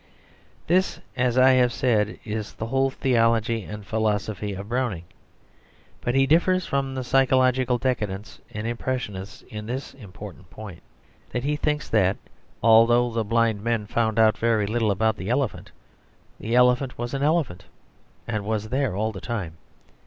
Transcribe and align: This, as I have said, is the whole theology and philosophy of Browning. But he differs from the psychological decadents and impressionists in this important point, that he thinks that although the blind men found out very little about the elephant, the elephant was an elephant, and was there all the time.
This, 0.65 0.99
as 1.15 1.37
I 1.37 1.51
have 1.51 1.71
said, 1.71 2.17
is 2.25 2.53
the 2.55 2.65
whole 2.65 2.89
theology 2.89 3.61
and 3.65 3.85
philosophy 3.85 4.53
of 4.53 4.67
Browning. 4.67 5.03
But 6.01 6.15
he 6.15 6.25
differs 6.25 6.65
from 6.65 6.95
the 6.95 7.03
psychological 7.03 7.77
decadents 7.77 8.39
and 8.51 8.65
impressionists 8.65 9.43
in 9.43 9.67
this 9.67 9.93
important 9.93 10.49
point, 10.49 10.81
that 11.29 11.43
he 11.43 11.55
thinks 11.55 11.87
that 11.89 12.17
although 12.63 13.11
the 13.11 13.23
blind 13.23 13.63
men 13.63 13.85
found 13.85 14.17
out 14.17 14.39
very 14.39 14.65
little 14.65 14.89
about 14.89 15.17
the 15.17 15.29
elephant, 15.29 15.71
the 16.39 16.55
elephant 16.55 16.97
was 16.97 17.13
an 17.13 17.21
elephant, 17.21 17.65
and 18.27 18.43
was 18.43 18.69
there 18.69 18.95
all 18.95 19.11
the 19.11 19.21
time. 19.21 19.57